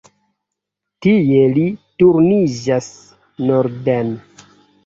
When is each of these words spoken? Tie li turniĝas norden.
Tie 1.07 1.43
li 1.57 1.67
turniĝas 2.03 2.89
norden. 3.51 4.11